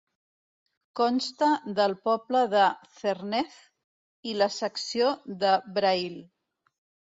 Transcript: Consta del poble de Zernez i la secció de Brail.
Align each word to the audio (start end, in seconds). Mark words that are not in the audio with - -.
Consta 0.99 1.49
del 1.81 1.93
poble 2.09 2.41
de 2.55 2.65
Zernez 2.95 3.61
i 4.33 4.37
la 4.43 4.51
secció 4.59 5.15
de 5.47 5.57
Brail. 5.81 6.21